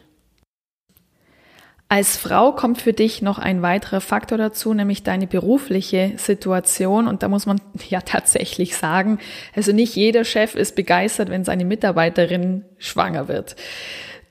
Als 1.91 2.19
Frau 2.19 2.53
kommt 2.53 2.83
für 2.83 2.93
dich 2.93 3.23
noch 3.23 3.39
ein 3.39 3.63
weiterer 3.63 4.03
Faktor 4.03 4.37
dazu, 4.37 4.75
nämlich 4.75 5.05
deine 5.05 5.27
berufliche 5.27 6.13
Situation. 6.17 7.09
Und 7.09 7.23
da 7.23 7.29
muss 7.29 7.47
man 7.47 7.61
ja 7.89 8.03
tatsächlich 8.03 8.77
sagen, 8.77 9.19
also 9.57 9.73
nicht 9.73 9.97
jeder 9.97 10.25
Chef 10.25 10.55
ist 10.55 10.77
begeistert, 10.77 11.31
wenn 11.31 11.45
seine 11.45 11.65
Mitarbeiterin 11.65 12.65
schwanger 12.77 13.29
wird. 13.29 13.57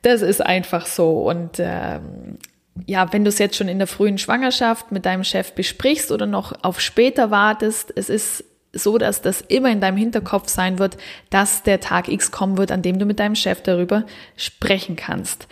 Das 0.03 0.21
ist 0.21 0.45
einfach 0.45 0.85
so. 0.85 1.27
Und 1.27 1.57
ähm, 1.57 2.37
ja, 2.85 3.11
wenn 3.11 3.23
du 3.23 3.29
es 3.29 3.39
jetzt 3.39 3.55
schon 3.55 3.69
in 3.69 3.79
der 3.79 3.87
frühen 3.87 4.19
Schwangerschaft 4.19 4.91
mit 4.91 5.07
deinem 5.07 5.23
Chef 5.23 5.53
besprichst 5.53 6.11
oder 6.11 6.27
noch 6.27 6.63
auf 6.63 6.79
später 6.79 7.31
wartest, 7.31 7.91
es 7.95 8.09
ist 8.09 8.43
so, 8.71 8.99
dass 8.99 9.23
das 9.23 9.41
immer 9.41 9.71
in 9.71 9.81
deinem 9.81 9.97
Hinterkopf 9.97 10.47
sein 10.47 10.77
wird, 10.77 10.97
dass 11.31 11.63
der 11.63 11.79
Tag 11.79 12.07
X 12.07 12.29
kommen 12.29 12.59
wird, 12.59 12.71
an 12.71 12.83
dem 12.83 12.99
du 12.99 13.05
mit 13.05 13.19
deinem 13.19 13.33
Chef 13.33 13.61
darüber 13.63 14.05
sprechen 14.35 14.95
kannst. 14.95 15.47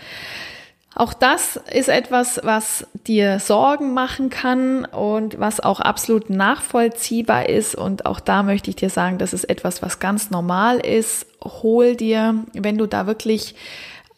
Auch 0.97 1.13
das 1.13 1.57
ist 1.57 1.89
etwas, 1.89 2.39
was 2.43 2.87
dir 3.05 3.39
Sorgen 3.39 3.93
machen 3.93 4.29
kann 4.29 4.85
und 4.85 5.37
was 5.37 5.59
auch 5.59 5.81
absolut 5.81 6.29
nachvollziehbar 6.29 7.49
ist. 7.49 7.75
Und 7.75 8.05
auch 8.05 8.21
da 8.21 8.43
möchte 8.43 8.69
ich 8.69 8.77
dir 8.77 8.89
sagen, 8.89 9.17
das 9.17 9.33
ist 9.33 9.43
etwas, 9.43 9.81
was 9.81 9.99
ganz 9.99 10.31
normal 10.31 10.77
ist. 10.77 11.27
Hol 11.43 11.97
dir, 11.97 12.45
wenn 12.53 12.77
du 12.77 12.85
da 12.87 13.07
wirklich, 13.07 13.55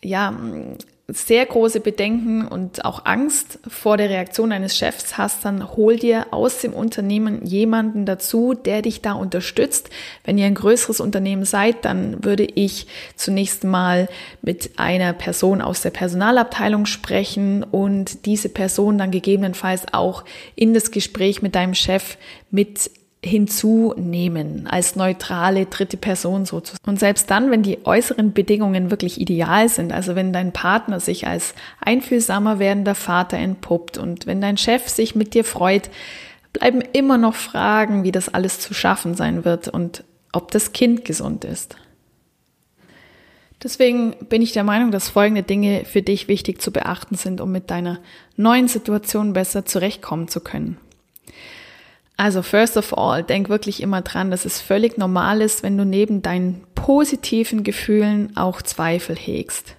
ja, 0.03 0.31
sehr 1.10 1.46
große 1.46 1.80
Bedenken 1.80 2.46
und 2.46 2.84
auch 2.84 3.06
Angst 3.06 3.60
vor 3.66 3.96
der 3.96 4.10
Reaktion 4.10 4.52
eines 4.52 4.76
Chefs 4.76 5.18
hast, 5.18 5.46
dann 5.46 5.78
hol 5.78 5.96
dir 5.96 6.28
aus 6.32 6.60
dem 6.60 6.74
Unternehmen 6.74 7.46
jemanden 7.46 8.06
dazu, 8.06 8.54
der 8.54 8.82
dich 8.82 9.02
da 9.02 9.14
unterstützt. 9.14 9.90
Wenn 10.26 10.38
ihr 10.38 10.46
ein 10.46 10.56
größeres 10.56 11.00
Unternehmen 11.00 11.46
seid, 11.46 11.86
dann 11.86 12.26
würde 12.26 12.44
ich 12.44 12.88
zunächst 13.16 13.64
mal 13.64 14.10
mit 14.42 14.72
einer 14.76 15.14
Person 15.14 15.62
aus 15.62 15.82
der 15.82 15.92
Personalabteilung 15.92 16.86
sprechen 16.86 17.64
und 17.64 18.26
diese 18.26 18.50
Person 18.50 18.98
dann 18.98 19.12
gegebenenfalls 19.12 19.86
auch 19.94 20.26
in 20.56 20.74
das 20.74 20.92
Gespräch 20.92 21.42
mit 21.42 21.56
deinem 21.56 21.74
Chef 21.74 22.18
mit 22.52 22.92
hinzunehmen 23.24 24.67
als 24.67 24.95
neutrale 24.95 25.65
dritte 25.65 25.97
Person 25.97 26.45
sozusagen. 26.45 26.88
Und 26.88 27.00
selbst 27.00 27.31
dann, 27.31 27.50
wenn 27.50 27.63
die 27.63 27.86
äußeren 27.86 28.33
Bedingungen 28.33 28.91
wirklich 28.91 29.19
ideal 29.19 29.69
sind, 29.69 29.91
also 29.91 30.15
wenn 30.15 30.33
dein 30.33 30.53
Partner 30.53 31.00
sich 31.00 31.25
als 31.25 31.55
einfühlsamer 31.81 32.59
werdender 32.59 32.95
Vater 32.95 33.38
entpuppt 33.38 33.97
und 33.97 34.27
wenn 34.27 34.39
dein 34.39 34.57
Chef 34.57 34.88
sich 34.88 35.15
mit 35.15 35.33
dir 35.33 35.43
freut, 35.43 35.89
bleiben 36.53 36.81
immer 36.93 37.17
noch 37.17 37.36
Fragen, 37.36 38.03
wie 38.03 38.12
das 38.12 38.29
alles 38.33 38.59
zu 38.59 38.74
schaffen 38.74 39.15
sein 39.15 39.45
wird 39.45 39.67
und 39.67 40.03
ob 40.31 40.51
das 40.51 40.71
Kind 40.71 41.03
gesund 41.03 41.43
ist. 41.43 41.75
Deswegen 43.63 44.15
bin 44.29 44.43
ich 44.43 44.51
der 44.51 44.63
Meinung, 44.63 44.91
dass 44.91 45.09
folgende 45.09 45.41
Dinge 45.41 45.83
für 45.86 46.03
dich 46.03 46.27
wichtig 46.27 46.62
zu 46.62 46.71
beachten 46.71 47.15
sind, 47.15 47.41
um 47.41 47.51
mit 47.51 47.71
deiner 47.71 48.00
neuen 48.36 48.67
Situation 48.67 49.33
besser 49.33 49.65
zurechtkommen 49.65 50.27
zu 50.27 50.41
können. 50.41 50.77
Also 52.17 52.41
first 52.41 52.77
of 52.77 52.97
all, 52.97 53.21
denk 53.21 53.47
wirklich 53.47 53.81
immer 53.81 54.01
dran, 54.01 54.31
dass 54.31 54.45
es 54.45 54.59
völlig 54.59 54.97
normal 54.97 55.39
ist, 55.39 55.62
wenn 55.62 55.77
du 55.77 55.86
neben 55.86 56.24
deinen 56.24 56.63
positiven 56.74 57.63
Gefühlen 57.63 58.36
auch 58.36 58.63
Zweifel 58.63 59.15
hegst. 59.15 59.75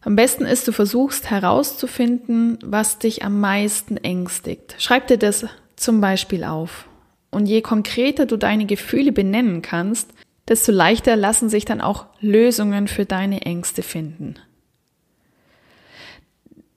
Am 0.00 0.16
besten 0.16 0.44
ist, 0.44 0.66
du 0.66 0.72
versuchst 0.72 1.30
herauszufinden, 1.30 2.58
was 2.64 2.98
dich 2.98 3.24
am 3.24 3.40
meisten 3.40 3.96
ängstigt. 3.96 4.74
Schreib 4.78 5.06
dir 5.06 5.18
das 5.18 5.46
zum 5.76 6.00
Beispiel 6.00 6.42
auf. 6.44 6.88
Und 7.30 7.46
je 7.46 7.60
konkreter 7.62 8.26
du 8.26 8.36
deine 8.36 8.66
Gefühle 8.66 9.12
benennen 9.12 9.62
kannst, 9.62 10.10
desto 10.48 10.72
leichter 10.72 11.16
lassen 11.16 11.48
sich 11.48 11.64
dann 11.64 11.80
auch 11.80 12.06
Lösungen 12.20 12.88
für 12.88 13.04
deine 13.04 13.42
Ängste 13.42 13.82
finden. 13.82 14.36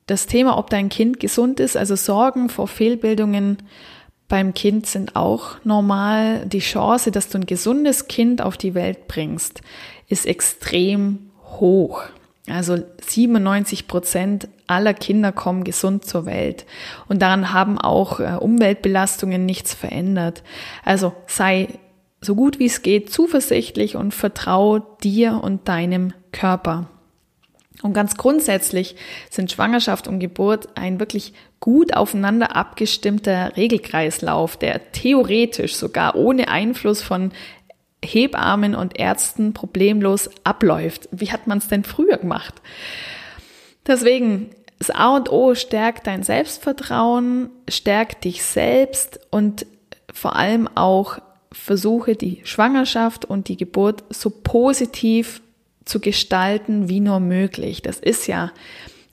Das 0.08 0.26
Thema, 0.26 0.58
ob 0.58 0.72
dein 0.72 0.90
Kind 0.90 1.20
gesund 1.20 1.60
ist, 1.60 1.78
also 1.78 1.96
Sorgen 1.96 2.50
vor 2.50 2.68
Fehlbildungen, 2.68 3.58
beim 4.30 4.54
Kind 4.54 4.86
sind 4.86 5.16
auch 5.16 5.58
normal. 5.66 6.46
Die 6.46 6.60
Chance, 6.60 7.12
dass 7.12 7.28
du 7.28 7.40
ein 7.40 7.46
gesundes 7.46 8.08
Kind 8.08 8.42
auf 8.42 8.56
die 8.56 8.76
Welt 8.76 9.08
bringst, 9.08 9.62
ist 10.08 10.26
extrem 10.26 11.32
hoch. 11.44 12.04
Also 12.48 12.78
97 13.06 13.88
Prozent 13.88 14.48
aller 14.68 14.94
Kinder 14.94 15.32
kommen 15.32 15.64
gesund 15.64 16.06
zur 16.06 16.26
Welt. 16.26 16.66
Und 17.08 17.22
daran 17.22 17.54
haben 17.54 17.78
auch 17.78 18.20
äh, 18.20 18.38
Umweltbelastungen 18.40 19.46
nichts 19.46 19.74
verändert. 19.74 20.44
Also 20.86 21.14
sei 21.28 21.68
so 22.22 22.36
gut 22.36 22.60
wie 22.60 22.66
es 22.66 22.82
geht 22.82 23.12
zuversichtlich 23.12 23.96
und 23.96 24.14
vertraue 24.14 24.86
dir 25.04 25.42
und 25.44 25.68
deinem 25.68 26.14
Körper. 26.32 26.88
Und 27.82 27.94
ganz 27.94 28.18
grundsätzlich 28.18 28.96
sind 29.30 29.52
Schwangerschaft 29.52 30.08
und 30.08 30.20
Geburt 30.20 30.70
ein 30.76 31.00
wirklich 31.00 31.34
gut 31.60 31.94
aufeinander 31.94 32.56
abgestimmter 32.56 33.56
Regelkreislauf, 33.58 34.58
der 34.58 34.92
theoretisch 34.92 35.76
sogar 35.76 36.16
ohne 36.16 36.48
Einfluss 36.48 37.02
von 37.02 37.32
Hebammen 38.04 38.76
und 38.76 38.98
Ärzten 38.98 39.54
problemlos 39.54 40.30
abläuft. 40.44 41.10
Wie 41.12 41.32
hat 41.32 41.48
man 41.48 41.58
es 41.58 41.68
denn 41.68 41.84
früher 41.84 42.18
gemacht? 42.18 42.62
Deswegen, 43.86 44.52
das 44.78 44.90
A 44.90 45.16
und 45.16 45.30
O 45.32 45.56
stärkt 45.56 46.08
dein 46.08 46.24
Selbstvertrauen, 46.24 47.50
stärkt 47.68 48.24
dich 48.24 48.44
selbst 48.44 49.20
und 49.32 49.66
vor 50.14 50.36
allem 50.36 50.70
auch 50.76 51.20
versuche 51.52 52.16
die 52.16 52.42
Schwangerschaft 52.44 53.26
und 53.26 53.48
die 53.50 53.58
Geburt 53.58 54.04
so 54.10 54.30
positiv 54.30 55.42
zu 55.84 56.00
gestalten 56.00 56.88
wie 56.88 57.00
nur 57.00 57.20
möglich. 57.20 57.82
Das 57.82 58.00
ist 58.00 58.28
ja 58.28 58.52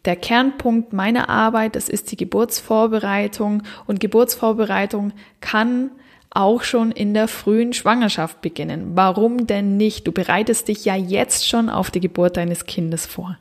der 0.07 0.17
Kernpunkt 0.17 0.93
meiner 0.93 1.29
Arbeit, 1.29 1.77
das 1.77 1.89
ist 1.89 2.13
die 2.13 2.17
Geburtsvorbereitung 2.17 3.63
und 3.87 4.01
Geburtsvorbereitung 4.01 5.13
kann 5.41 5.91
auch 6.31 6.63
schon 6.63 6.93
in 6.93 7.15
der 7.15 7.29
frühen 7.29 7.73
Schwangerschaft 7.73 8.43
beginnen. 8.43 8.93
Warum 8.95 9.47
denn 9.47 9.77
nicht? 9.77 10.07
Du 10.07 10.13
bereitest 10.13 10.69
dich 10.69 10.85
ja 10.85 10.95
jetzt 10.95 11.49
schon 11.49 11.71
auf 11.71 11.91
die 11.91 12.01
Geburt 12.01 12.37
deines 12.37 12.67
Kindes 12.67 13.07
vor. 13.07 13.39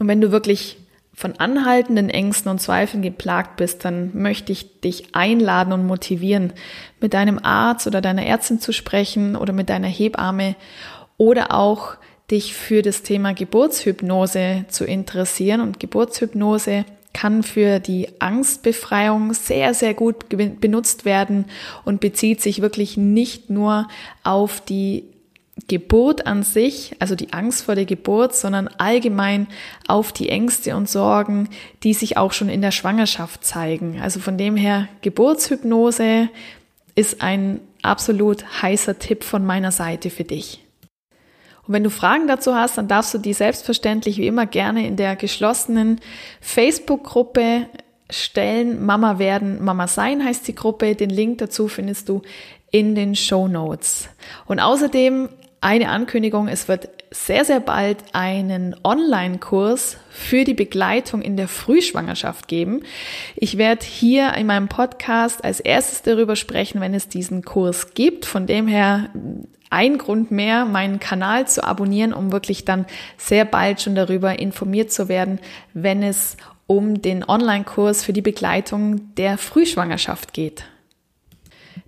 Und 0.00 0.08
wenn 0.08 0.20
du 0.20 0.32
wirklich 0.32 0.78
von 1.14 1.34
anhaltenden 1.38 2.10
Ängsten 2.10 2.50
und 2.50 2.60
Zweifeln 2.60 3.02
geplagt 3.02 3.56
bist, 3.56 3.84
dann 3.84 4.16
möchte 4.16 4.52
ich 4.52 4.80
dich 4.80 5.14
einladen 5.14 5.72
und 5.72 5.86
motivieren, 5.86 6.52
mit 7.00 7.14
deinem 7.14 7.40
Arzt 7.42 7.86
oder 7.86 8.00
deiner 8.00 8.24
Ärztin 8.24 8.60
zu 8.60 8.72
sprechen 8.72 9.34
oder 9.34 9.52
mit 9.52 9.68
deiner 9.68 9.88
Hebamme 9.88 10.54
oder 11.16 11.54
auch 11.54 11.96
dich 12.30 12.54
für 12.54 12.82
das 12.82 13.02
Thema 13.02 13.32
Geburtshypnose 13.34 14.64
zu 14.68 14.84
interessieren. 14.84 15.60
Und 15.60 15.80
Geburtshypnose 15.80 16.84
kann 17.12 17.42
für 17.42 17.80
die 17.80 18.08
Angstbefreiung 18.20 19.32
sehr, 19.32 19.74
sehr 19.74 19.94
gut 19.94 20.28
benutzt 20.28 21.04
werden 21.04 21.46
und 21.84 22.00
bezieht 22.00 22.40
sich 22.40 22.60
wirklich 22.60 22.96
nicht 22.96 23.50
nur 23.50 23.88
auf 24.22 24.60
die 24.60 25.04
Geburt 25.66 26.26
an 26.26 26.44
sich, 26.44 26.94
also 27.00 27.16
die 27.16 27.32
Angst 27.32 27.64
vor 27.64 27.74
der 27.74 27.86
Geburt, 27.86 28.36
sondern 28.36 28.68
allgemein 28.68 29.48
auf 29.88 30.12
die 30.12 30.28
Ängste 30.28 30.76
und 30.76 30.88
Sorgen, 30.88 31.48
die 31.82 31.94
sich 31.94 32.16
auch 32.16 32.32
schon 32.32 32.48
in 32.48 32.62
der 32.62 32.70
Schwangerschaft 32.70 33.44
zeigen. 33.44 34.00
Also 34.00 34.20
von 34.20 34.38
dem 34.38 34.56
her, 34.56 34.88
Geburtshypnose 35.02 36.28
ist 36.94 37.22
ein 37.22 37.60
absolut 37.82 38.62
heißer 38.62 38.98
Tipp 38.98 39.24
von 39.24 39.44
meiner 39.44 39.72
Seite 39.72 40.10
für 40.10 40.24
dich. 40.24 40.67
Und 41.68 41.74
wenn 41.74 41.84
du 41.84 41.90
Fragen 41.90 42.26
dazu 42.26 42.54
hast, 42.54 42.78
dann 42.78 42.88
darfst 42.88 43.14
du 43.14 43.18
die 43.18 43.34
selbstverständlich 43.34 44.16
wie 44.16 44.26
immer 44.26 44.46
gerne 44.46 44.86
in 44.86 44.96
der 44.96 45.14
geschlossenen 45.14 46.00
Facebook-Gruppe 46.40 47.66
stellen. 48.10 48.84
Mama 48.84 49.18
werden, 49.18 49.62
Mama 49.62 49.86
sein 49.86 50.24
heißt 50.24 50.48
die 50.48 50.54
Gruppe. 50.54 50.94
Den 50.94 51.10
Link 51.10 51.38
dazu 51.38 51.68
findest 51.68 52.08
du 52.08 52.22
in 52.70 52.94
den 52.94 53.14
Show 53.14 53.48
Notes. 53.48 54.08
Und 54.46 54.60
außerdem 54.60 55.28
eine 55.60 55.88
Ankündigung, 55.90 56.48
es 56.48 56.68
wird 56.68 56.88
sehr, 57.10 57.44
sehr 57.44 57.60
bald 57.60 57.98
einen 58.12 58.76
Online-Kurs 58.84 59.96
für 60.10 60.44
die 60.44 60.54
Begleitung 60.54 61.22
in 61.22 61.36
der 61.36 61.48
Frühschwangerschaft 61.48 62.48
geben. 62.48 62.82
Ich 63.34 63.58
werde 63.58 63.84
hier 63.84 64.34
in 64.34 64.46
meinem 64.46 64.68
Podcast 64.68 65.42
als 65.44 65.60
erstes 65.60 66.02
darüber 66.02 66.36
sprechen, 66.36 66.80
wenn 66.80 66.94
es 66.94 67.08
diesen 67.08 67.42
Kurs 67.44 67.94
gibt. 67.94 68.26
Von 68.26 68.46
dem 68.46 68.68
her 68.68 69.10
ein 69.70 69.98
Grund 69.98 70.30
mehr, 70.30 70.64
meinen 70.64 71.00
Kanal 71.00 71.46
zu 71.46 71.64
abonnieren, 71.64 72.12
um 72.12 72.32
wirklich 72.32 72.64
dann 72.64 72.86
sehr 73.16 73.44
bald 73.44 73.80
schon 73.80 73.94
darüber 73.94 74.38
informiert 74.38 74.92
zu 74.92 75.08
werden, 75.08 75.38
wenn 75.74 76.02
es 76.02 76.36
um 76.66 77.00
den 77.00 77.24
Online-Kurs 77.24 78.04
für 78.04 78.12
die 78.12 78.22
Begleitung 78.22 79.14
der 79.14 79.38
Frühschwangerschaft 79.38 80.32
geht. 80.32 80.64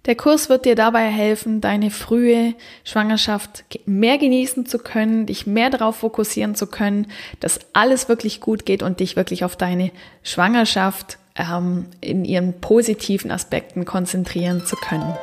Der 0.07 0.14
Kurs 0.14 0.49
wird 0.49 0.64
dir 0.64 0.75
dabei 0.75 1.11
helfen, 1.11 1.61
deine 1.61 1.90
frühe 1.90 2.55
Schwangerschaft 2.85 3.64
mehr 3.85 4.16
genießen 4.16 4.64
zu 4.64 4.79
können, 4.79 5.27
dich 5.27 5.47
mehr 5.47 5.69
darauf 5.69 5.97
fokussieren 5.97 6.55
zu 6.55 6.66
können, 6.66 7.09
dass 7.40 7.61
alles 7.75 8.09
wirklich 8.09 8.40
gut 8.40 8.64
geht 8.64 8.83
und 8.83 9.01
dich 9.01 9.16
wirklich 9.16 9.45
auf 9.45 9.57
deine 9.57 9.90
Schwangerschaft 10.23 11.19
ähm, 11.37 11.87
in 12.01 12.25
ihren 12.25 12.61
positiven 12.61 13.31
Aspekten 13.31 13.85
konzentrieren 13.85 14.64
zu 14.66 14.77
können. 14.77 15.14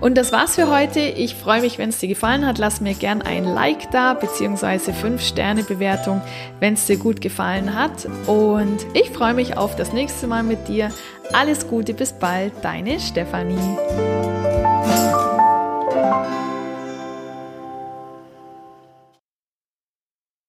Und 0.00 0.16
das 0.16 0.32
war's 0.32 0.56
für 0.56 0.68
heute. 0.68 0.98
Ich 0.98 1.36
freue 1.36 1.60
mich, 1.60 1.78
wenn 1.78 1.90
es 1.90 1.98
dir 1.98 2.08
gefallen 2.08 2.44
hat. 2.44 2.58
Lass 2.58 2.80
mir 2.80 2.94
gern 2.94 3.22
ein 3.22 3.44
Like 3.44 3.90
da, 3.92 4.14
beziehungsweise 4.14 4.90
5-Sterne-Bewertung, 4.90 6.20
wenn 6.58 6.74
es 6.74 6.86
dir 6.86 6.96
gut 6.96 7.20
gefallen 7.20 7.74
hat. 7.74 8.06
Und 8.26 8.78
ich 8.94 9.10
freue 9.10 9.34
mich 9.34 9.56
auf 9.56 9.76
das 9.76 9.92
nächste 9.92 10.26
Mal 10.26 10.42
mit 10.42 10.66
dir. 10.66 10.90
Alles 11.32 11.68
Gute, 11.68 11.94
bis 11.94 12.12
bald, 12.12 12.52
deine 12.62 12.98
Stefanie. 12.98 13.78